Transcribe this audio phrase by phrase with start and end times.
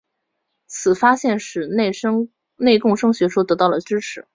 [0.65, 1.67] 此发现使
[2.59, 4.25] 内共生学说得到了支持。